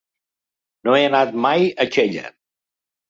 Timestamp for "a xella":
1.85-2.25